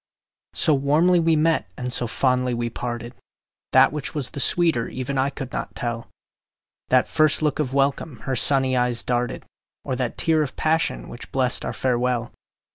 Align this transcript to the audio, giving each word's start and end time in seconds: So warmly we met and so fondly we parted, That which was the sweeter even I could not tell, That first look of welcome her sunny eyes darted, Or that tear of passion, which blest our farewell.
So 0.55 0.73
warmly 0.73 1.19
we 1.19 1.35
met 1.35 1.69
and 1.77 1.93
so 1.93 2.07
fondly 2.07 2.55
we 2.55 2.71
parted, 2.71 3.13
That 3.71 3.93
which 3.93 4.15
was 4.15 4.31
the 4.31 4.39
sweeter 4.39 4.87
even 4.87 5.19
I 5.19 5.29
could 5.29 5.53
not 5.53 5.75
tell, 5.75 6.07
That 6.89 7.07
first 7.07 7.43
look 7.43 7.59
of 7.59 7.71
welcome 7.75 8.21
her 8.21 8.35
sunny 8.35 8.75
eyes 8.75 9.03
darted, 9.03 9.45
Or 9.85 9.95
that 9.95 10.17
tear 10.17 10.41
of 10.41 10.55
passion, 10.55 11.07
which 11.07 11.31
blest 11.31 11.63
our 11.63 11.71
farewell. 11.73 12.33